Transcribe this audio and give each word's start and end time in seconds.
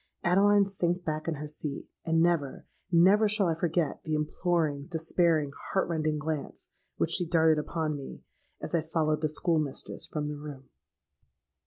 —Adeline 0.23 0.65
sank 0.65 1.05
back 1.05 1.27
in 1.27 1.35
her 1.35 1.47
seat: 1.47 1.87
and 2.03 2.23
never—never 2.23 3.27
shall 3.27 3.45
I 3.45 3.53
forget 3.53 4.01
the 4.03 4.15
imploring, 4.15 4.87
despairing, 4.87 5.51
heart 5.75 5.87
rending 5.87 6.17
glance 6.17 6.69
which 6.97 7.11
she 7.11 7.27
darted 7.27 7.59
upon 7.59 7.95
me, 7.95 8.23
as 8.59 8.73
I 8.73 8.81
followed 8.81 9.21
the 9.21 9.29
school 9.29 9.59
mistress 9.59 10.07
from 10.07 10.27
the 10.27 10.37
room. 10.37 10.69